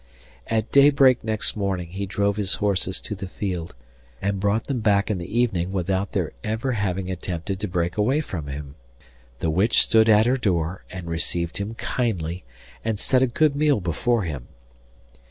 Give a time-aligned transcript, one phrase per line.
[0.47, 3.75] At daybreak nest morning he drove his horses to the field,
[4.19, 8.19] and brought them back in the evening without their ever having attempted to break away
[8.21, 8.73] from him.
[9.41, 12.43] The witch stood at her door and received him kindly,
[12.83, 14.47] and set a good meal before him.